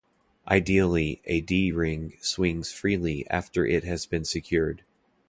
[0.47, 4.83] Ideally, a D-ring swings freely after it has been secured.